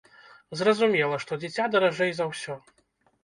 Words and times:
Зразумела, 0.61 1.19
што 1.25 1.37
дзіця 1.43 1.67
даражэй 1.75 2.11
за 2.21 2.25
ўсё. 2.31 2.57